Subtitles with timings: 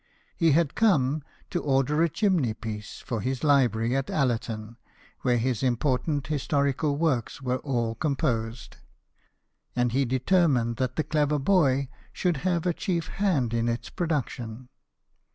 [0.35, 1.21] He had come
[1.51, 4.77] to order a chimney piece for his library at Allerton,
[5.19, 8.77] where his important historical works were all composed;
[9.75, 14.69] and he determined that the clever boy should have a chief hand in its production.